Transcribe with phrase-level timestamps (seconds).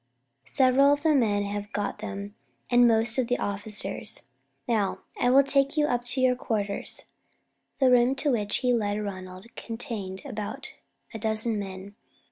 [0.47, 2.33] Several of the men have got them,
[2.71, 4.23] and most of the officers.
[4.67, 7.03] Now, I will take you up to your quarters."
[7.77, 10.71] The room to which he led Ronald contained about
[11.13, 11.93] a dozen men.